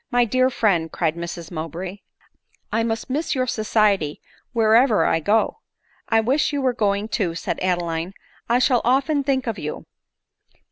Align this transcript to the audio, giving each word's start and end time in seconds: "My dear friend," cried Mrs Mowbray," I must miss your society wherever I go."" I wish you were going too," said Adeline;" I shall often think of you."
"My 0.19 0.25
dear 0.25 0.49
friend," 0.49 0.91
cried 0.91 1.15
Mrs 1.15 1.51
Mowbray," 1.51 1.99
I 2.73 2.81
must 2.81 3.07
miss 3.07 3.35
your 3.35 3.45
society 3.45 4.19
wherever 4.51 5.05
I 5.05 5.19
go."" 5.19 5.59
I 6.09 6.21
wish 6.21 6.51
you 6.51 6.59
were 6.59 6.73
going 6.73 7.07
too," 7.07 7.35
said 7.35 7.59
Adeline;" 7.59 8.15
I 8.49 8.57
shall 8.57 8.81
often 8.83 9.23
think 9.23 9.45
of 9.45 9.59
you." 9.59 9.85